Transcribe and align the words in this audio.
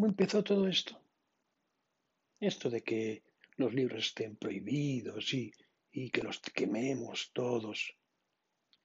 ¿Cómo 0.00 0.12
empezó 0.12 0.42
todo 0.42 0.66
esto? 0.66 0.98
Esto 2.40 2.70
de 2.70 2.82
que 2.82 3.22
los 3.56 3.74
libros 3.74 4.06
estén 4.06 4.34
prohibidos 4.36 5.34
y, 5.34 5.52
y 5.92 6.08
que 6.08 6.22
los 6.22 6.40
quememos 6.40 7.30
todos. 7.34 7.98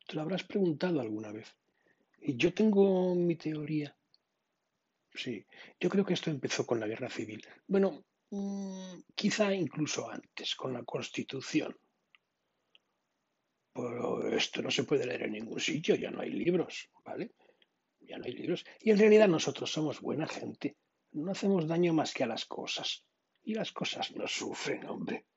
¿Te 0.05 0.15
lo 0.15 0.23
habrás 0.23 0.43
preguntado 0.43 0.99
alguna 0.99 1.31
vez? 1.31 1.55
Y 2.19 2.35
yo 2.35 2.53
tengo 2.53 3.15
mi 3.15 3.37
teoría. 3.37 3.95
Sí, 5.13 5.45
yo 5.79 5.89
creo 5.89 6.05
que 6.05 6.15
esto 6.15 6.31
empezó 6.31 6.65
con 6.65 6.81
la 6.81 6.87
guerra 6.87 7.09
civil. 7.09 7.41
Bueno, 7.65 8.03
mmm, 8.31 8.99
quizá 9.15 9.53
incluso 9.53 10.11
antes, 10.11 10.53
con 10.53 10.73
la 10.73 10.83
Constitución. 10.83 11.79
Pero 13.73 14.27
esto 14.35 14.61
no 14.61 14.69
se 14.69 14.83
puede 14.83 15.05
leer 15.05 15.23
en 15.23 15.31
ningún 15.31 15.61
sitio, 15.61 15.95
ya 15.95 16.11
no 16.11 16.19
hay 16.19 16.31
libros, 16.31 16.89
¿vale? 17.05 17.31
Ya 18.01 18.17
no 18.17 18.25
hay 18.25 18.33
libros. 18.33 18.65
Y 18.81 18.91
en 18.91 18.99
realidad 18.99 19.29
nosotros 19.29 19.71
somos 19.71 20.01
buena 20.01 20.27
gente. 20.27 20.75
No 21.15 21.31
hacemos 21.31 21.65
daño 21.65 21.93
más 21.93 22.13
que 22.13 22.25
a 22.25 22.27
las 22.27 22.45
cosas. 22.45 23.05
Y 23.41 23.53
las 23.53 23.71
cosas 23.71 24.13
no 24.15 24.27
sufren, 24.27 24.85
hombre. 24.85 25.27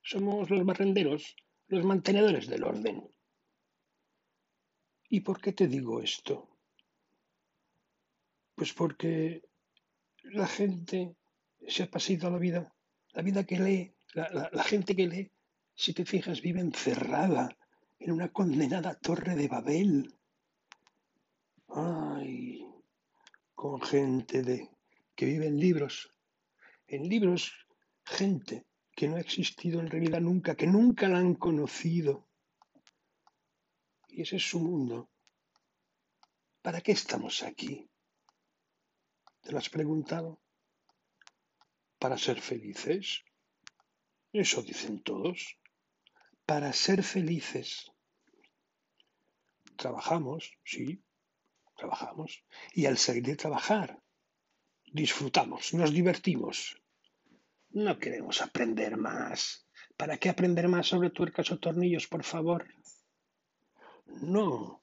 Somos 0.00 0.48
los 0.48 0.64
barrenderos, 0.64 1.36
los 1.66 1.84
mantenedores 1.84 2.46
del 2.46 2.64
orden. 2.64 3.12
¿Y 5.10 5.20
por 5.20 5.40
qué 5.40 5.52
te 5.52 5.66
digo 5.66 6.00
esto? 6.00 6.48
Pues 8.54 8.72
porque 8.72 9.42
la 10.22 10.46
gente 10.46 11.14
se 11.66 11.82
ha 11.82 11.90
pasado 11.90 12.30
la 12.30 12.38
vida, 12.38 12.74
la 13.12 13.22
vida 13.22 13.44
que 13.44 13.58
lee, 13.58 13.94
la, 14.14 14.30
la, 14.30 14.48
la 14.50 14.64
gente 14.64 14.96
que 14.96 15.06
lee, 15.06 15.30
si 15.74 15.92
te 15.92 16.06
fijas, 16.06 16.40
vive 16.40 16.60
encerrada 16.60 17.54
en 17.98 18.12
una 18.12 18.32
condenada 18.32 18.94
torre 18.94 19.34
de 19.36 19.48
Babel. 19.48 20.14
Ay, 21.68 22.64
con 23.54 23.82
gente 23.82 24.42
de 24.42 24.77
que 25.18 25.26
vive 25.26 25.48
en 25.48 25.58
libros, 25.58 26.14
en 26.86 27.08
libros, 27.08 27.52
gente 28.04 28.68
que 28.92 29.08
no 29.08 29.16
ha 29.16 29.20
existido 29.20 29.80
en 29.80 29.88
realidad 29.88 30.20
nunca, 30.20 30.54
que 30.54 30.68
nunca 30.68 31.08
la 31.08 31.18
han 31.18 31.34
conocido. 31.34 32.28
Y 34.06 34.22
ese 34.22 34.36
es 34.36 34.48
su 34.48 34.60
mundo. 34.60 35.10
¿Para 36.62 36.80
qué 36.82 36.92
estamos 36.92 37.42
aquí? 37.42 37.90
¿Te 39.40 39.50
lo 39.50 39.58
has 39.58 39.68
preguntado? 39.68 40.40
¿Para 41.98 42.16
ser 42.16 42.40
felices? 42.40 43.24
Eso 44.32 44.62
dicen 44.62 45.02
todos. 45.02 45.58
Para 46.46 46.72
ser 46.72 47.02
felices. 47.02 47.90
Trabajamos, 49.76 50.56
sí, 50.62 51.02
trabajamos. 51.74 52.44
Y 52.72 52.86
al 52.86 52.98
salir 52.98 53.24
de 53.24 53.34
trabajar, 53.34 54.00
disfrutamos, 54.92 55.74
nos 55.74 55.92
divertimos. 55.92 56.80
No 57.70 57.98
queremos 57.98 58.40
aprender 58.42 58.96
más. 58.96 59.66
¿Para 59.96 60.16
qué 60.16 60.28
aprender 60.28 60.68
más 60.68 60.86
sobre 60.86 61.10
tuercas 61.10 61.50
o 61.50 61.58
tornillos, 61.58 62.06
por 62.06 62.24
favor? 62.24 62.66
No. 64.06 64.82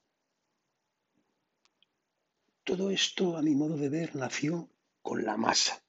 Todo 2.64 2.90
esto, 2.90 3.36
a 3.36 3.42
mi 3.42 3.54
modo 3.54 3.76
de 3.76 3.88
ver, 3.88 4.14
nació 4.14 4.70
con 5.02 5.24
la 5.24 5.36
masa. 5.36 5.82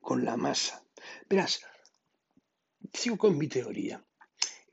Con 0.00 0.24
la 0.24 0.36
masa. 0.36 0.84
Verás, 1.28 1.60
sigo 2.92 3.18
con 3.18 3.36
mi 3.36 3.48
teoría. 3.48 4.04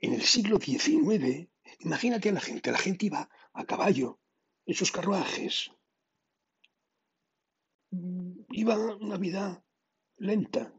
En 0.00 0.14
el 0.14 0.22
siglo 0.22 0.58
XIX, 0.58 1.48
imagínate 1.80 2.28
a 2.28 2.32
la 2.32 2.40
gente, 2.40 2.72
la 2.72 2.78
gente 2.78 3.06
iba 3.06 3.28
a 3.52 3.64
caballo, 3.64 4.18
en 4.66 4.74
sus 4.74 4.92
carruajes. 4.92 5.70
Iba 8.50 8.76
una 8.76 9.16
vida 9.16 9.64
lenta. 10.16 10.72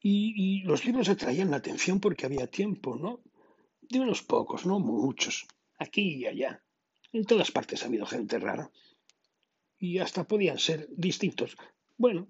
Y, 0.00 0.62
los 0.62 0.84
libros 0.84 1.08
atraían 1.08 1.50
la 1.50 1.56
atención 1.56 1.98
porque 2.00 2.26
había 2.26 2.46
tiempo, 2.46 2.96
¿no? 2.96 3.22
De 3.80 4.00
unos 4.00 4.22
pocos, 4.22 4.66
no 4.66 4.78
muchos, 4.78 5.46
aquí 5.78 6.16
y 6.16 6.26
allá. 6.26 6.62
En 7.12 7.24
todas 7.24 7.50
partes 7.50 7.82
ha 7.82 7.86
habido 7.86 8.06
gente 8.06 8.38
rara. 8.38 8.70
Y 9.78 9.98
hasta 9.98 10.28
podían 10.28 10.58
ser 10.58 10.88
distintos. 10.90 11.56
Bueno, 11.96 12.26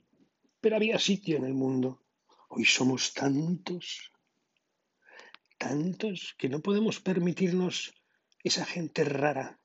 pero 0.60 0.76
había 0.76 0.98
sitio 0.98 1.36
en 1.36 1.44
el 1.44 1.54
mundo. 1.54 2.02
Hoy 2.48 2.64
somos 2.64 3.12
tantos, 3.12 4.12
tantos, 5.58 6.34
que 6.38 6.48
no 6.48 6.60
podemos 6.60 7.00
permitirnos 7.00 7.94
esa 8.42 8.64
gente 8.64 9.04
rara 9.04 9.60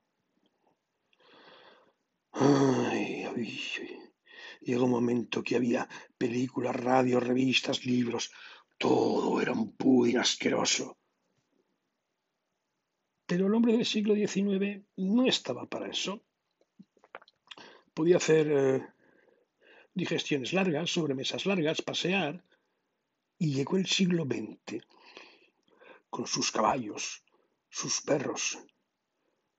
Ay, 2.34 3.11
llegó 3.36 4.86
un 4.86 4.92
momento 4.92 5.44
que 5.44 5.56
había 5.56 5.88
películas, 6.18 6.76
radio, 6.76 7.20
revistas, 7.20 7.86
libros, 7.86 8.32
todo 8.78 9.42
era 9.42 9.52
un 9.52 9.76
pudín 9.76 10.18
asqueroso. 10.18 10.98
Pero 13.26 13.48
el 13.48 13.54
hombre 13.54 13.74
del 13.74 13.86
siglo 13.86 14.16
XIX 14.16 14.84
no 14.98 15.26
estaba 15.26 15.66
para 15.66 15.88
eso. 15.88 16.26
Podía 17.94 18.18
hacer 18.18 18.52
eh, 18.52 18.86
digestiones 19.94 20.54
largas, 20.54 20.90
sobremesas 20.90 21.46
largas, 21.46 21.82
pasear. 21.82 22.44
Y 23.38 23.54
llegó 23.54 23.78
el 23.78 23.88
siglo 23.88 24.26
XX, 24.26 24.84
con 26.10 26.28
sus 26.28 26.52
caballos, 26.52 27.24
sus 27.70 28.02
perros, 28.02 28.60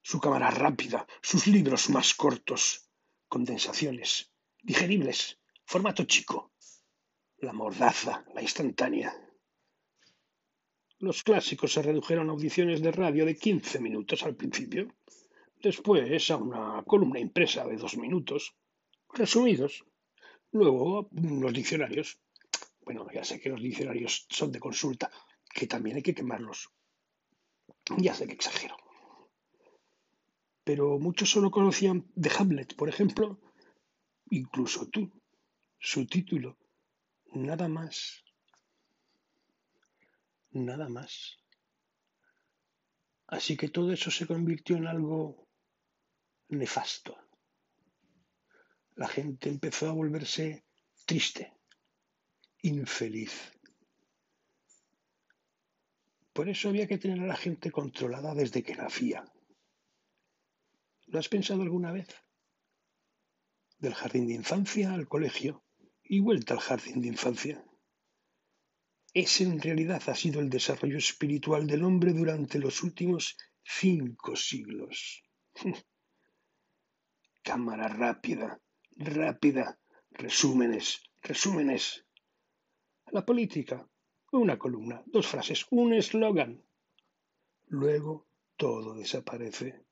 su 0.03 0.21
cámara 0.21 0.51
rápida, 0.51 1.07
sus 1.21 1.47
libros 1.47 1.91
más 1.91 2.15
cortos, 2.15 2.92
condensaciones, 3.33 4.31
digeribles, 4.63 5.39
formato 5.65 6.05
chico, 6.05 6.53
la 7.39 7.55
mordaza, 7.55 8.27
la 8.35 8.43
instantánea. 8.43 9.11
Los 10.99 11.23
clásicos 11.23 11.73
se 11.73 11.81
redujeron 11.81 12.29
a 12.29 12.33
audiciones 12.33 12.83
de 12.83 12.93
radio 12.93 13.25
de 13.25 13.39
15 13.39 13.81
minutos 13.81 14.23
al 14.25 14.37
principio, 14.37 14.83
después 15.63 16.31
a 16.31 16.37
una 16.37 16.83
columna 16.83 17.21
impresa 17.21 17.65
de 17.65 17.79
dos 17.79 17.97
minutos, 17.97 18.55
resumidos, 19.09 19.83
luego 20.51 21.09
los 21.13 21.55
diccionarios. 21.55 22.21
Bueno, 22.83 23.07
ya 23.15 23.25
sé 23.25 23.41
que 23.41 23.49
los 23.49 23.63
diccionarios 23.63 24.27
son 24.29 24.53
de 24.53 24.61
consulta, 24.61 25.11
que 25.55 25.67
también 25.67 25.97
hay 25.97 26.03
que 26.03 26.15
quemarlos. 26.15 26.69
Ya 27.97 28.13
sé 28.13 28.27
que 28.27 28.35
exagero 28.35 28.82
pero 30.65 30.99
muchos 30.99 31.31
solo 31.31 31.51
conocían 31.51 32.07
de 32.15 32.31
Hamlet, 32.39 32.75
por 32.77 32.89
ejemplo, 32.89 33.41
incluso 34.31 34.89
tú, 34.89 35.11
su 35.79 36.07
título, 36.07 36.59
nada 37.33 37.69
más, 37.69 38.23
nada 40.51 40.89
más. 40.89 41.39
Así 43.27 43.57
que 43.57 43.69
todo 43.69 43.93
eso 43.93 44.11
se 44.11 44.27
convirtió 44.27 44.77
en 44.77 44.87
algo 44.87 45.49
nefasto. 46.49 47.17
La 48.95 49.09
gente 49.09 49.49
empezó 49.49 49.89
a 49.89 49.93
volverse 49.93 50.65
triste, 51.07 51.55
infeliz. 52.61 53.59
Por 56.33 56.49
eso 56.49 56.69
había 56.69 56.87
que 56.87 56.99
tener 56.99 57.21
a 57.21 57.27
la 57.27 57.37
gente 57.37 57.71
controlada 57.71 58.35
desde 58.35 58.63
que 58.63 58.77
nacía. 58.77 59.25
¿Lo 61.13 61.19
has 61.19 61.29
pensado 61.29 61.61
alguna 61.61 61.93
vez? 61.93 62.09
Del 63.79 63.93
jardín 63.93 64.27
de 64.29 64.33
infancia 64.33 64.95
al 64.95 65.09
colegio 65.09 65.63
y 66.03 66.21
vuelta 66.21 66.55
al 66.55 66.61
jardín 66.61 67.03
de 67.03 67.09
infancia. 67.09 67.63
Ese 69.13 69.45
en 69.45 69.61
realidad 69.61 70.03
ha 70.07 70.15
sido 70.15 70.41
el 70.41 70.49
desarrollo 70.49 70.97
espiritual 70.97 71.67
del 71.67 71.85
hombre 71.85 72.15
durante 72.15 72.59
los 72.59 72.83
últimos 72.83 73.37
cinco 73.63 74.37
siglos. 74.37 75.23
Cámara 77.43 77.89
rápida, 77.89 78.63
rápida, 78.97 79.79
resúmenes, 80.13 81.03
resúmenes. 81.21 82.07
La 83.09 83.23
política, 83.27 83.87
una 84.33 84.59
columna, 84.59 85.03
dos 85.05 85.27
frases, 85.27 85.67
un 85.69 85.93
eslogan. 85.93 86.65
Luego 87.67 88.29
todo 88.57 88.95
desaparece. 88.95 89.92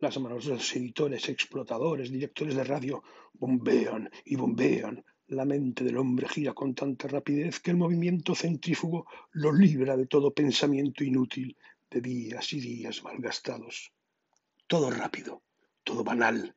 Las 0.00 0.18
manos 0.18 0.46
de 0.46 0.54
los 0.54 0.76
editores, 0.76 1.28
explotadores, 1.28 2.10
directores 2.10 2.56
de 2.56 2.64
radio 2.64 3.02
bombean 3.32 4.10
y 4.24 4.36
bombean. 4.36 5.04
La 5.28 5.44
mente 5.44 5.84
del 5.84 5.96
hombre 5.96 6.28
gira 6.28 6.52
con 6.52 6.74
tanta 6.74 7.08
rapidez 7.08 7.60
que 7.60 7.70
el 7.70 7.78
movimiento 7.78 8.34
centrífugo 8.34 9.06
lo 9.32 9.52
libra 9.52 9.96
de 9.96 10.06
todo 10.06 10.34
pensamiento 10.34 11.02
inútil 11.02 11.56
de 11.90 12.00
días 12.00 12.52
y 12.52 12.60
días 12.60 13.02
malgastados. 13.02 13.92
Todo 14.66 14.90
rápido, 14.90 15.42
todo 15.82 16.04
banal. 16.04 16.54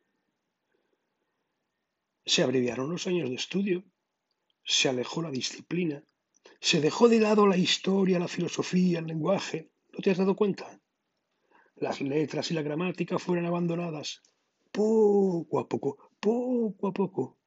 Se 2.26 2.44
abreviaron 2.44 2.90
los 2.90 3.08
años 3.08 3.30
de 3.30 3.36
estudio, 3.36 3.86
se 4.64 4.90
alejó 4.90 5.22
la 5.22 5.32
disciplina, 5.32 6.04
se 6.60 6.82
dejó 6.82 7.08
de 7.08 7.20
lado 7.20 7.48
la 7.48 7.58
historia, 7.58 8.20
la 8.20 8.28
filosofía, 8.28 9.00
el 9.00 9.08
lenguaje. 9.08 9.70
¿No 9.94 10.00
te 10.00 10.12
has 10.12 10.18
dado 10.18 10.36
cuenta? 10.36 10.82
Las 11.80 12.02
letras 12.02 12.52
y 12.52 12.54
la 12.54 12.62
gramática 12.62 13.20
fueran 13.20 13.46
abandonadas 13.46 14.22
poco 14.78 15.60
a 15.60 15.68
poco, 15.68 15.98
poco 16.20 16.88
a 16.88 16.94
poco. 16.94 17.38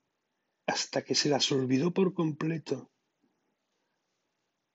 hasta 0.67 1.03
que 1.03 1.15
se 1.15 1.29
las 1.29 1.51
olvidó 1.51 1.93
por 1.93 2.15
completo. 2.15 2.93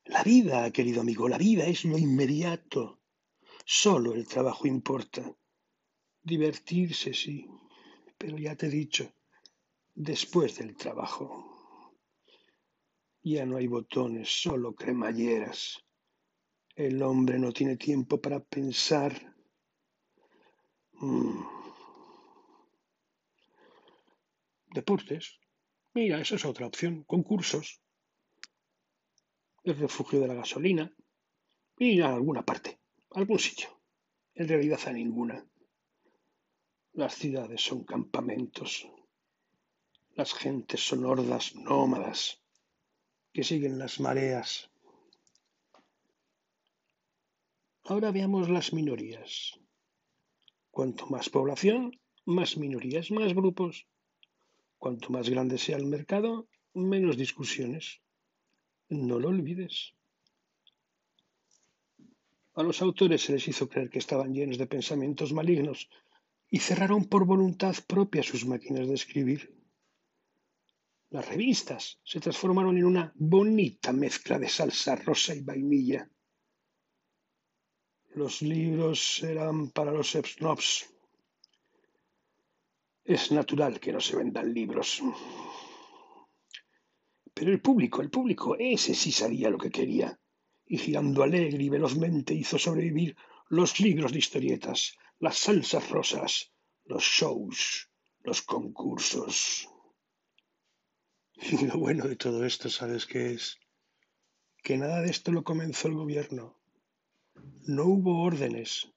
La 0.05 0.23
vida, 0.23 0.69
querido 0.71 1.01
amigo, 1.01 1.29
la 1.29 1.37
vida 1.37 1.65
es 1.65 1.85
lo 1.85 1.97
inmediato. 1.97 3.01
Solo 3.65 4.13
el 4.13 4.27
trabajo 4.27 4.67
importa. 4.67 5.21
Divertirse, 6.21 7.13
sí, 7.13 7.47
pero 8.17 8.37
ya 8.37 8.55
te 8.55 8.67
he 8.67 8.69
dicho, 8.69 9.13
después 9.93 10.57
del 10.57 10.75
trabajo. 10.75 11.95
Ya 13.23 13.45
no 13.45 13.57
hay 13.57 13.67
botones, 13.67 14.29
solo 14.29 14.75
cremalleras. 14.75 15.83
El 16.75 17.01
hombre 17.01 17.39
no 17.39 17.51
tiene 17.51 17.77
tiempo 17.77 18.19
para 18.21 18.41
pensar. 18.41 19.34
Mm. 21.05 21.45
Deportes. 24.73 25.39
Mira, 25.93 26.19
esa 26.19 26.35
es 26.35 26.45
otra 26.45 26.65
opción. 26.65 27.03
Concursos. 27.03 27.79
El 29.63 29.77
refugio 29.77 30.19
de 30.19 30.27
la 30.27 30.33
gasolina. 30.33 30.91
Y 31.77 32.01
a 32.01 32.13
alguna 32.15 32.43
parte, 32.43 32.79
algún 33.11 33.37
sitio. 33.37 33.69
En 34.33 34.47
realidad 34.47 34.79
a 34.87 34.91
ninguna. 34.91 35.45
Las 36.93 37.13
ciudades 37.13 37.61
son 37.61 37.83
campamentos. 37.83 38.87
Las 40.15 40.33
gentes 40.33 40.81
son 40.87 41.05
hordas 41.05 41.53
nómadas 41.55 42.41
que 43.31 43.43
siguen 43.43 43.77
las 43.77 43.99
mareas. 43.99 44.71
Ahora 47.83 48.09
veamos 48.11 48.49
las 48.49 48.73
minorías. 48.73 49.59
Cuanto 50.75 51.07
más 51.07 51.29
población, 51.29 51.97
más 52.25 52.57
minorías, 52.57 53.09
más 53.09 53.33
grupos. 53.33 53.87
Cuanto 54.77 55.09
más 55.09 55.29
grande 55.29 55.57
sea 55.57 55.77
el 55.77 55.85
mercado, 55.85 56.49
menos 56.73 57.15
discusiones. 57.15 58.01
No 58.89 59.17
lo 59.17 59.29
olvides. 59.29 59.93
A 62.55 62.61
los 62.61 62.81
autores 62.81 63.21
se 63.21 63.31
les 63.31 63.47
hizo 63.47 63.69
creer 63.69 63.89
que 63.89 63.99
estaban 63.99 64.33
llenos 64.33 64.57
de 64.57 64.67
pensamientos 64.67 65.31
malignos 65.31 65.89
y 66.49 66.59
cerraron 66.59 67.05
por 67.05 67.25
voluntad 67.25 67.75
propia 67.87 68.21
sus 68.21 68.45
máquinas 68.45 68.89
de 68.89 68.95
escribir. 68.95 69.55
Las 71.09 71.25
revistas 71.29 72.01
se 72.03 72.19
transformaron 72.19 72.77
en 72.77 72.83
una 72.83 73.13
bonita 73.15 73.93
mezcla 73.93 74.37
de 74.37 74.49
salsa 74.49 74.97
rosa 74.97 75.33
y 75.33 75.39
vainilla. 75.39 76.09
Los 78.15 78.41
libros 78.41 79.21
eran 79.23 79.71
para 79.71 79.91
los 79.91 80.11
snobs. 80.13 80.89
Es 83.03 83.29
natural 83.33 83.77
que 83.81 83.91
no 83.91 83.99
se 83.99 84.15
vendan 84.15 84.53
libros. 84.53 85.01
Pero 87.33 87.51
el 87.51 87.61
público, 87.61 88.01
el 88.01 88.09
público, 88.09 88.55
ese 88.57 88.95
sí 88.95 89.11
sabía 89.11 89.49
lo 89.49 89.57
que 89.57 89.69
quería, 89.69 90.17
y 90.65 90.77
girando 90.77 91.23
alegre 91.23 91.61
y 91.61 91.67
velozmente 91.67 92.33
hizo 92.33 92.57
sobrevivir 92.57 93.17
los 93.49 93.81
libros 93.81 94.13
de 94.13 94.19
historietas, 94.19 94.95
las 95.19 95.37
salsas 95.37 95.89
rosas, 95.89 96.53
los 96.85 97.03
shows, 97.03 97.89
los 98.23 98.41
concursos. 98.43 99.67
Y 101.35 101.57
lo 101.67 101.79
bueno 101.79 102.07
de 102.07 102.15
todo 102.15 102.45
esto, 102.45 102.69
¿sabes 102.69 103.05
qué 103.05 103.31
es? 103.33 103.59
Que 104.63 104.77
nada 104.77 105.01
de 105.01 105.09
esto 105.09 105.33
lo 105.33 105.43
comenzó 105.43 105.89
el 105.89 105.95
gobierno. 105.95 106.64
No 107.67 107.85
hubo 107.85 108.23
órdenes, 108.23 108.91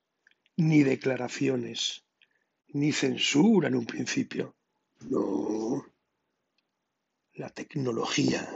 ni 0.56 0.82
declaraciones, 0.82 2.05
ni 2.69 2.93
censura 2.93 3.69
en 3.69 3.76
un 3.76 3.87
principio. 3.87 4.56
No, 5.00 5.85
la 7.38 7.50
tecnología, 7.50 8.49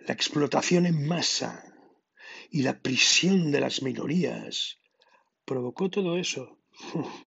la 0.00 0.12
explotación 0.12 0.86
en 0.86 1.06
masa 1.06 1.64
y 2.50 2.62
la 2.62 2.80
prisión 2.80 3.52
de 3.52 3.60
las 3.60 3.82
minorías 3.82 4.80
provocó 5.44 5.88
todo 5.88 6.18
eso. 6.18 6.58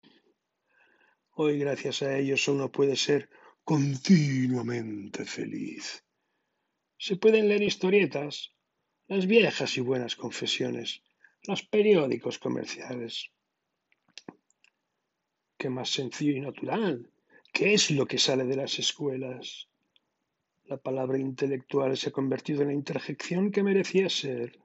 Hoy 1.36 1.58
gracias 1.58 2.04
a 2.04 2.18
ellos 2.18 2.48
uno 2.48 2.72
puede 2.72 2.96
ser 2.96 3.30
continuamente 3.64 5.26
feliz. 5.26 6.04
Se 6.98 7.16
pueden 7.16 7.48
leer 7.48 7.64
historietas, 7.64 8.54
las 9.08 9.26
viejas 9.26 9.78
y 9.78 9.82
buenas 9.82 10.16
confesiones, 10.16 11.02
los 11.46 11.64
periódicos 11.64 12.40
comerciales. 12.40 13.30
Qué 15.58 15.70
más 15.70 15.90
sencillo 15.90 16.34
y 16.34 16.42
natural. 16.42 17.10
¿Qué 17.52 17.74
es 17.74 17.92
lo 17.92 18.06
que 18.06 18.18
sale 18.18 18.46
de 18.46 18.56
las 18.56 18.80
escuelas? 18.80 19.68
La 20.66 20.78
palabra 20.78 21.18
intelectual 21.20 21.98
se 21.98 22.10
ha 22.10 22.12
convertido 22.12 22.62
en 22.62 22.70
la 22.70 22.74
interjección 22.74 23.52
que 23.52 23.64
merecía 23.64 24.10
ser. 24.10 24.60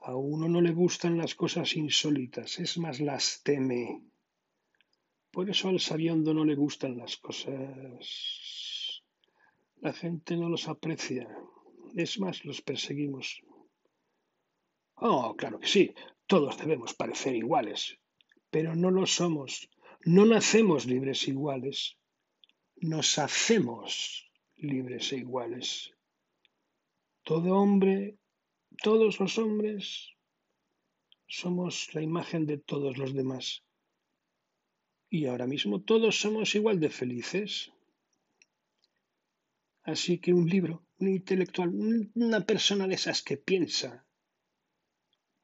A 0.00 0.14
uno 0.14 0.48
no 0.48 0.60
le 0.60 0.72
gustan 0.72 1.18
las 1.18 1.34
cosas 1.34 1.74
insólitas, 1.74 2.60
es 2.60 2.78
más, 2.78 3.00
las 3.00 3.42
teme. 3.42 4.02
Por 5.32 5.50
eso 5.50 5.68
al 5.68 5.80
sabiondo 5.80 6.32
no 6.32 6.44
le 6.44 6.54
gustan 6.54 6.96
las 6.96 7.16
cosas. 7.16 9.02
La 9.80 9.92
gente 9.92 10.36
no 10.36 10.48
los 10.48 10.68
aprecia, 10.68 11.28
es 11.96 12.20
más, 12.20 12.44
los 12.44 12.62
perseguimos. 12.62 13.42
Oh, 14.96 15.34
claro 15.36 15.58
que 15.60 15.68
sí, 15.68 15.94
todos 16.26 16.58
debemos 16.58 16.94
parecer 16.94 17.34
iguales, 17.34 17.98
pero 18.50 18.74
no 18.74 18.90
lo 18.90 19.06
somos, 19.06 19.70
no 20.04 20.24
nacemos 20.24 20.86
libres 20.86 21.28
iguales 21.28 21.98
nos 22.80 23.18
hacemos 23.18 24.30
libres 24.56 25.12
e 25.12 25.16
iguales. 25.16 25.94
Todo 27.22 27.56
hombre, 27.56 28.18
todos 28.82 29.18
los 29.18 29.38
hombres, 29.38 30.10
somos 31.26 31.94
la 31.94 32.02
imagen 32.02 32.46
de 32.46 32.58
todos 32.58 32.98
los 32.98 33.14
demás. 33.14 33.64
Y 35.08 35.26
ahora 35.26 35.46
mismo 35.46 35.80
todos 35.80 36.20
somos 36.20 36.54
igual 36.54 36.78
de 36.78 36.90
felices. 36.90 37.72
Así 39.82 40.18
que 40.18 40.34
un 40.34 40.48
libro, 40.48 40.84
un 40.98 41.08
intelectual, 41.08 41.70
una 42.14 42.40
persona 42.44 42.86
de 42.86 42.94
esas 42.94 43.22
que 43.22 43.36
piensa, 43.36 44.05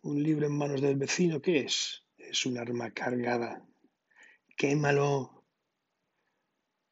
un 0.02 0.22
libro 0.22 0.46
en 0.46 0.56
manos 0.56 0.80
del 0.80 0.96
vecino, 0.96 1.40
¿qué 1.40 1.60
es? 1.60 2.04
Es 2.16 2.44
un 2.46 2.58
arma 2.58 2.92
cargada. 2.92 3.64
Quémalo, 4.56 5.42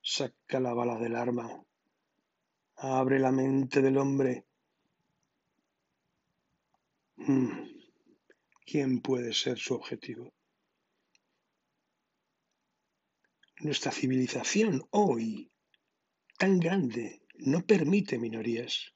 Saca 0.02 0.58
la 0.60 0.72
bala 0.72 0.98
del 0.98 1.14
arma. 1.14 1.62
Abre 2.76 3.18
la 3.18 3.30
mente 3.30 3.82
del 3.82 3.98
hombre. 3.98 4.46
Mm. 7.16 7.68
¿Quién 8.64 9.00
puede 9.00 9.34
ser 9.34 9.58
su 9.58 9.74
objetivo? 9.74 10.32
Nuestra 13.58 13.92
civilización 13.92 14.86
hoy, 14.90 15.52
tan 16.38 16.58
grande, 16.58 17.22
no 17.34 17.66
permite 17.66 18.18
minorías. 18.18 18.94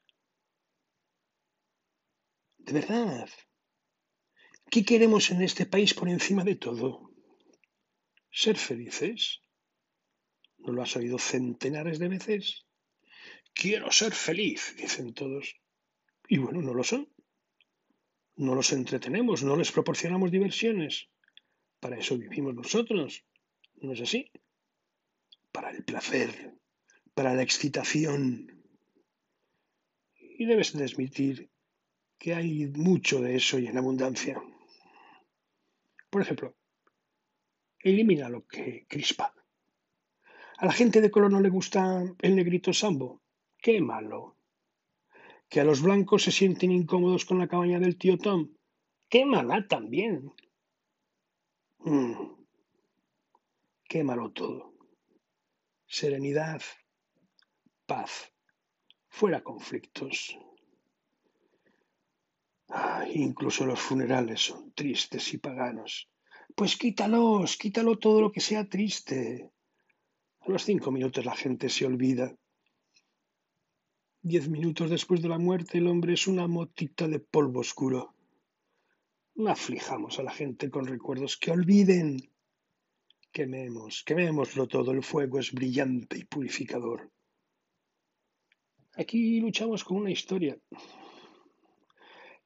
De 2.57 2.73
verdad. 2.73 3.29
¿Qué 4.71 4.85
queremos 4.85 5.31
en 5.31 5.43
este 5.43 5.67
país 5.67 5.95
por 5.95 6.09
encima 6.09 6.43
de 6.45 6.57
todo? 6.57 7.11
¿Ser 8.31 8.57
felices? 8.57 9.41
¿No 10.59 10.73
lo 10.73 10.83
has 10.83 10.97
oído 10.97 11.19
centenares 11.19 11.99
de 11.99 12.09
veces? 12.09 12.67
Quiero 13.53 13.93
ser 13.93 14.13
feliz, 14.13 14.75
dicen 14.77 15.15
todos. 15.15 15.55
Y 16.29 16.39
bueno, 16.39 16.61
no 16.61 16.75
lo 16.75 16.83
son. 16.83 17.09
No 18.37 18.55
los 18.55 18.73
entretenemos, 18.73 19.45
no 19.45 19.57
les 19.57 19.71
proporcionamos 19.71 20.33
diversiones. 20.33 21.09
Para 21.79 21.99
eso 21.99 22.19
vivimos 22.19 22.55
nosotros. 22.55 23.25
¿No 23.77 23.93
es 23.93 24.01
así? 24.01 24.33
Para 25.53 25.71
el 25.71 25.85
placer, 25.85 26.55
para 27.15 27.35
la 27.35 27.43
excitación. 27.43 28.65
Y 30.17 30.47
debes 30.47 30.73
de 30.73 30.85
admitir 30.85 31.51
que 32.19 32.35
hay 32.35 32.67
mucho 32.67 33.21
de 33.21 33.37
eso 33.37 33.59
y 33.59 33.69
en 33.69 33.79
abundancia. 33.79 34.43
Por 36.15 36.23
ejemplo, 36.23 36.57
elimina 37.81 38.29
lo 38.29 38.47
que 38.47 38.87
crispa. 38.89 39.35
A 40.59 40.65
la 40.65 40.71
gente 40.71 41.01
de 41.01 41.11
color 41.11 41.33
no 41.33 41.41
le 41.41 41.49
gusta 41.49 42.05
el 42.21 42.37
negrito 42.37 42.73
sambo. 42.73 43.21
Qué 43.59 43.81
malo. 43.81 44.39
Que 45.49 45.59
a 45.59 45.65
los 45.65 45.83
blancos 45.83 46.23
se 46.23 46.31
sienten 46.31 46.71
incómodos 46.71 47.25
con 47.25 47.41
la 47.41 47.49
cabaña 47.49 47.81
del 47.81 47.99
tío 47.99 48.17
Tom. 48.17 48.55
Qué 49.09 49.25
mala 49.25 49.67
también. 49.67 50.33
Mm. 51.79 52.13
Qué 53.83 54.05
malo 54.05 54.31
todo. 54.31 54.73
Serenidad, 55.85 56.63
paz, 57.87 58.33
fuera 59.09 59.43
conflictos. 59.43 60.39
Incluso 63.15 63.67
los 63.67 63.81
funerales 63.81 64.41
son 64.41 64.73
tristes 64.73 65.33
y 65.35 65.39
paganos. 65.39 66.09
Pues 66.55 66.77
quítalos, 66.77 67.57
quítalo 67.57 67.99
todo 67.99 68.21
lo 68.21 68.33
que 68.33 68.41
sea 68.41 68.69
triste. 68.69 69.51
A 70.41 70.51
los 70.51 70.65
cinco 70.65 70.91
minutos 70.91 71.25
la 71.25 71.35
gente 71.35 71.69
se 71.69 71.87
olvida. 71.87 72.35
Diez 74.23 74.49
minutos 74.49 74.91
después 74.91 75.21
de 75.23 75.29
la 75.29 75.39
muerte 75.39 75.79
el 75.79 75.87
hombre 75.87 76.15
es 76.15 76.27
una 76.27 76.47
motita 76.47 77.09
de 77.09 77.21
polvo 77.21 77.61
oscuro. 77.61 78.15
No 79.35 79.51
aflijamos 79.51 80.19
a 80.19 80.23
la 80.23 80.31
gente 80.31 80.71
con 80.71 80.87
recuerdos 80.87 81.37
que 81.37 81.51
olviden. 81.51 82.31
Quememos, 83.33 84.05
quemémoslo 84.05 84.69
todo, 84.69 84.93
el 84.93 85.03
fuego 85.03 85.41
es 85.41 85.53
brillante 85.53 86.19
y 86.19 86.25
purificador. 86.25 87.11
Aquí 88.97 89.41
luchamos 89.41 89.83
con 89.83 89.97
una 89.97 90.13
historia. 90.13 90.57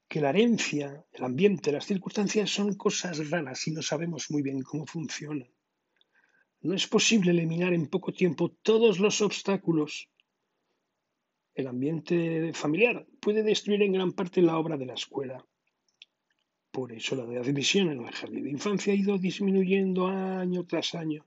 Que 0.09 0.21
la 0.21 0.31
herencia, 0.31 1.05
el 1.13 1.25
ambiente, 1.25 1.71
las 1.71 1.85
circunstancias 1.85 2.51
son 2.51 2.75
cosas 2.75 3.29
raras 3.31 3.67
y 3.69 3.73
no 3.73 3.83
sabemos 3.83 4.31
muy 4.31 4.43
bien 4.43 4.63
cómo 4.63 4.87
funcionan. 4.87 5.53
No 6.61 6.75
es 6.75 6.87
posible 6.87 7.31
eliminar 7.31 7.73
en 7.73 7.87
poco 7.87 8.13
tiempo 8.13 8.51
todos 8.63 8.99
los 8.99 9.21
obstáculos. 9.21 10.11
El 11.55 11.67
ambiente 11.67 12.53
familiar 12.55 13.07
puede 13.21 13.43
destruir 13.43 13.83
en 13.83 13.93
gran 13.93 14.13
parte 14.13 14.43
la 14.43 14.59
obra 14.59 14.77
de 14.77 14.87
la 14.87 14.95
escuela. 14.95 15.45
Por 16.71 16.93
eso 16.93 17.15
la 17.15 17.25
de 17.27 17.39
admisión 17.39 17.91
en 17.91 18.05
el 18.05 18.13
jardín 18.13 18.45
de 18.45 18.51
infancia 18.51 18.93
ha 18.93 18.97
ido 18.97 19.19
disminuyendo 19.19 20.07
año 20.07 20.65
tras 20.65 20.95
año. 20.95 21.27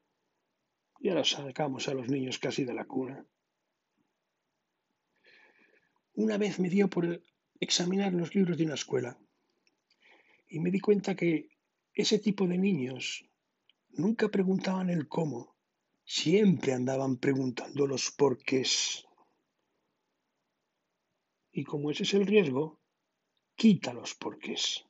Y 1.00 1.10
ahora 1.10 1.24
sacamos 1.24 1.88
a 1.88 1.94
los 1.94 2.10
niños 2.10 2.40
casi 2.40 2.64
de 2.64 2.74
la 2.74 2.86
cuna. 2.86 3.26
Una 6.14 6.38
vez 6.38 6.60
me 6.60 6.70
dio 6.70 6.90
por 6.90 7.22
examinar 7.62 8.12
los 8.12 8.34
libros 8.34 8.58
de 8.58 8.66
una 8.66 8.74
escuela 8.74 9.18
y 10.50 10.60
me 10.60 10.72
di 10.72 10.80
cuenta 10.80 11.16
que 11.16 11.48
ese 11.94 12.18
tipo 12.20 12.48
de 12.48 12.58
niños 12.58 13.24
nunca 13.92 14.30
preguntaban 14.30 14.90
el 14.90 15.08
cómo, 15.08 15.56
siempre 16.04 16.74
andaban 16.74 17.18
preguntando 17.18 17.86
los 17.86 18.12
porqués. 18.12 19.06
Y 21.52 21.64
como 21.64 21.92
ese 21.92 22.04
es 22.04 22.14
el 22.16 22.26
riesgo, 22.26 22.82
quita 23.56 23.94
los 23.94 24.16
porqués. 24.16 24.84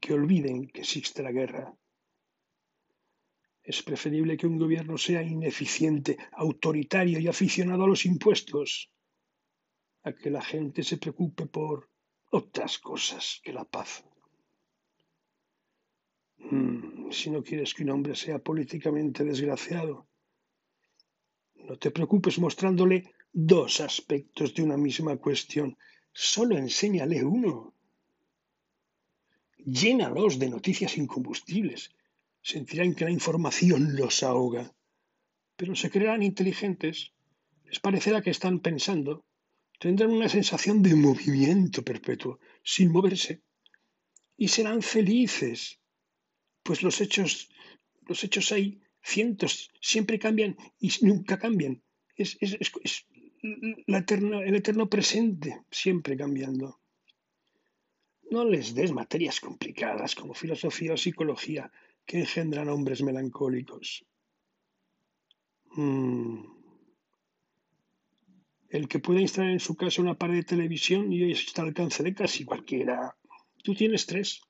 Que 0.00 0.14
olviden 0.14 0.68
que 0.68 0.80
existe 0.80 1.22
la 1.22 1.32
guerra. 1.32 1.76
Es 3.62 3.82
preferible 3.82 4.36
que 4.36 4.46
un 4.46 4.58
gobierno 4.58 4.96
sea 4.96 5.22
ineficiente, 5.22 6.16
autoritario 6.32 7.18
y 7.20 7.28
aficionado 7.28 7.84
a 7.84 7.88
los 7.88 8.06
impuestos 8.06 8.93
a 10.04 10.12
que 10.12 10.30
la 10.30 10.42
gente 10.42 10.82
se 10.82 10.98
preocupe 10.98 11.46
por 11.46 11.90
otras 12.30 12.78
cosas 12.78 13.40
que 13.42 13.52
la 13.52 13.64
paz. 13.64 14.04
Mm, 16.38 17.10
si 17.10 17.30
no 17.30 17.42
quieres 17.42 17.72
que 17.72 17.84
un 17.84 17.90
hombre 17.90 18.14
sea 18.14 18.38
políticamente 18.38 19.24
desgraciado, 19.24 20.06
no 21.54 21.78
te 21.78 21.90
preocupes 21.90 22.38
mostrándole 22.38 23.14
dos 23.32 23.80
aspectos 23.80 24.54
de 24.54 24.62
una 24.62 24.76
misma 24.76 25.16
cuestión. 25.16 25.78
Solo 26.12 26.58
enséñale 26.58 27.24
uno. 27.24 27.74
Llénalos 29.56 30.38
de 30.38 30.50
noticias 30.50 30.98
incombustibles. 30.98 31.92
Sentirán 32.42 32.94
que 32.94 33.06
la 33.06 33.10
información 33.10 33.96
los 33.96 34.22
ahoga. 34.22 34.70
Pero 35.56 35.74
se 35.74 35.90
creerán 35.90 36.22
inteligentes. 36.22 37.12
Les 37.64 37.80
parecerá 37.80 38.20
que 38.20 38.30
están 38.30 38.60
pensando 38.60 39.24
tendrán 39.78 40.10
una 40.10 40.28
sensación 40.28 40.82
de 40.82 40.94
movimiento 40.94 41.82
perpetuo, 41.82 42.38
sin 42.62 42.92
moverse, 42.92 43.42
y 44.36 44.48
serán 44.48 44.82
felices, 44.82 45.80
pues 46.62 46.82
los 46.82 47.00
hechos, 47.00 47.48
los 48.06 48.22
hechos 48.24 48.52
hay 48.52 48.82
cientos, 49.02 49.70
siempre 49.80 50.18
cambian 50.18 50.56
y 50.80 50.90
nunca 51.02 51.38
cambian. 51.38 51.82
Es, 52.16 52.36
el 52.40 54.54
eterno 54.54 54.88
presente, 54.88 55.62
siempre 55.70 56.16
cambiando. 56.16 56.80
No 58.30 58.44
les 58.44 58.74
des 58.74 58.92
materias 58.92 59.38
complicadas 59.38 60.14
como 60.14 60.34
filosofía 60.34 60.94
o 60.94 60.96
psicología 60.96 61.70
que 62.06 62.20
engendran 62.20 62.70
hombres 62.70 63.02
melancólicos. 63.02 64.06
Mm 65.76 66.53
el 68.74 68.88
que 68.88 68.98
pueda 68.98 69.20
instalar 69.20 69.52
en 69.52 69.60
su 69.60 69.76
casa 69.76 70.02
una 70.02 70.18
pared 70.18 70.34
de 70.34 70.42
televisión 70.42 71.12
y 71.12 71.30
está 71.30 71.62
al 71.62 71.68
alcance 71.68 72.02
de 72.02 72.12
casi 72.12 72.44
cualquiera. 72.44 73.16
Tú 73.62 73.72
tienes 73.72 74.04
tres. 74.04 74.40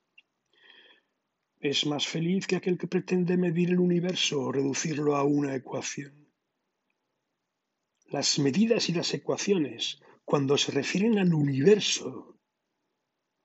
Es 1.61 1.85
más 1.85 2.07
feliz 2.07 2.47
que 2.47 2.57
aquel 2.57 2.79
que 2.79 2.87
pretende 2.87 3.37
medir 3.37 3.69
el 3.69 3.81
universo 3.81 4.41
o 4.41 4.51
reducirlo 4.51 5.15
a 5.15 5.25
una 5.25 5.55
ecuación. 5.55 6.27
Las 8.07 8.39
medidas 8.39 8.89
y 8.89 8.95
las 8.95 9.13
ecuaciones, 9.13 10.01
cuando 10.25 10.57
se 10.57 10.73
refieren 10.73 11.19
al 11.19 11.35
universo, 11.35 12.41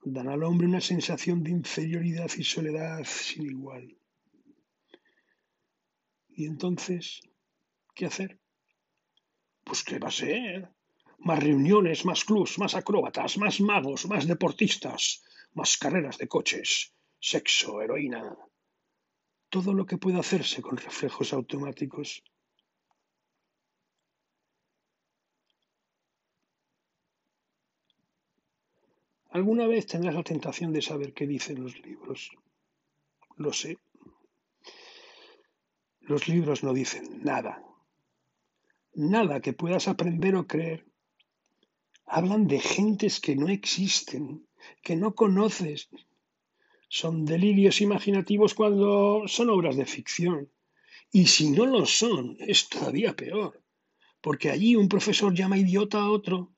dan 0.02 0.28
al 0.28 0.42
hombre 0.44 0.66
una 0.66 0.80
sensación 0.80 1.42
de 1.42 1.50
inferioridad 1.50 2.30
y 2.38 2.44
soledad 2.44 3.04
sin 3.04 3.42
igual. 3.42 3.98
Y 6.30 6.46
entonces, 6.46 7.20
¿qué 7.94 8.06
hacer? 8.06 8.39
Pues 9.70 9.84
¿qué 9.84 10.00
va 10.00 10.08
a 10.08 10.10
ser? 10.10 10.68
Más 11.18 11.38
reuniones, 11.40 12.04
más 12.04 12.24
clubs, 12.24 12.58
más 12.58 12.74
acróbatas, 12.74 13.38
más 13.38 13.60
magos, 13.60 14.04
más 14.06 14.26
deportistas, 14.26 15.22
más 15.54 15.76
carreras 15.76 16.18
de 16.18 16.26
coches, 16.26 16.92
sexo, 17.20 17.80
heroína. 17.80 18.36
Todo 19.48 19.72
lo 19.72 19.86
que 19.86 19.96
puede 19.96 20.18
hacerse 20.18 20.60
con 20.60 20.76
reflejos 20.76 21.32
automáticos. 21.32 22.20
Alguna 29.28 29.68
vez 29.68 29.86
tendrás 29.86 30.16
la 30.16 30.24
tentación 30.24 30.72
de 30.72 30.82
saber 30.82 31.14
qué 31.14 31.28
dicen 31.28 31.62
los 31.62 31.78
libros. 31.78 32.32
Lo 33.36 33.52
sé. 33.52 33.78
Los 36.00 36.26
libros 36.26 36.64
no 36.64 36.72
dicen 36.72 37.22
nada 37.22 37.69
nada 38.94 39.40
que 39.40 39.52
puedas 39.52 39.88
aprender 39.88 40.34
o 40.36 40.46
creer. 40.46 40.86
Hablan 42.06 42.46
de 42.46 42.60
gentes 42.60 43.20
que 43.20 43.36
no 43.36 43.48
existen, 43.48 44.46
que 44.82 44.96
no 44.96 45.14
conoces. 45.14 45.88
Son 46.88 47.24
delirios 47.24 47.80
imaginativos 47.80 48.54
cuando 48.54 49.24
son 49.26 49.50
obras 49.50 49.76
de 49.76 49.86
ficción. 49.86 50.50
Y 51.12 51.26
si 51.26 51.50
no 51.50 51.66
lo 51.66 51.86
son, 51.86 52.36
es 52.40 52.68
todavía 52.68 53.14
peor, 53.16 53.62
porque 54.20 54.50
allí 54.50 54.76
un 54.76 54.88
profesor 54.88 55.34
llama 55.34 55.58
idiota 55.58 55.98
a 56.00 56.10
otro, 56.10 56.52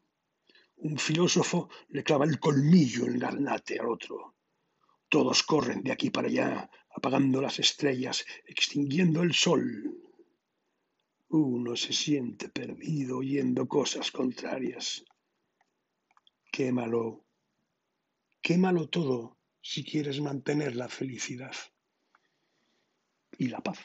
un 0.76 0.98
filósofo 0.98 1.70
le 1.90 2.02
clava 2.02 2.24
el 2.24 2.40
colmillo 2.40 3.06
en 3.06 3.18
garnate 3.18 3.78
al 3.78 3.88
otro. 3.88 4.34
Todos 5.08 5.42
corren 5.44 5.82
de 5.82 5.92
aquí 5.92 6.10
para 6.10 6.28
allá, 6.28 6.70
apagando 6.94 7.40
las 7.40 7.60
estrellas, 7.60 8.24
extinguiendo 8.46 9.22
el 9.22 9.32
sol. 9.32 9.62
Uno 11.32 11.76
se 11.76 11.94
siente 11.94 12.50
perdido 12.50 13.16
oyendo 13.16 13.66
cosas 13.66 14.10
contrarias. 14.10 15.02
Quémalo, 16.52 17.24
quémalo 18.42 18.90
todo 18.90 19.38
si 19.62 19.82
quieres 19.82 20.20
mantener 20.20 20.76
la 20.76 20.90
felicidad 20.90 21.54
y 23.38 23.48
la 23.48 23.62
paz. 23.62 23.78